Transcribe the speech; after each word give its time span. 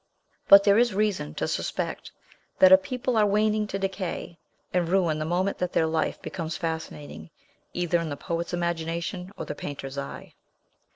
But 0.47 0.63
there 0.63 0.79
is 0.79 0.95
reason 0.95 1.35
to 1.35 1.47
suspect 1.47 2.11
that 2.57 2.71
a 2.71 2.77
people 2.79 3.17
are 3.17 3.25
waning 3.27 3.67
to 3.67 3.77
decay 3.77 4.39
and 4.73 4.89
ruin 4.89 5.19
the 5.19 5.25
moment 5.25 5.59
that 5.59 5.73
their 5.73 5.85
life 5.85 6.19
becomes 6.23 6.57
fascinating 6.57 7.29
either 7.73 7.99
in 7.99 8.09
the 8.09 8.17
poet's 8.17 8.51
imagination 8.51 9.31
or 9.37 9.45
the 9.45 9.53
painter's 9.53 9.99
eye. 9.99 10.33